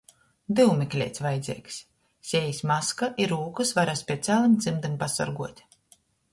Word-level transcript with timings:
Dyumekleits 0.59 1.21
vajadzeigs, 1.25 1.77
sejis 2.31 2.63
maska 2.73 3.11
i 3.21 3.29
rūkys 3.35 3.77
var 3.81 3.95
ar 3.95 4.03
specialim 4.03 4.59
cymdim 4.67 5.01
pasorguot. 5.07 5.67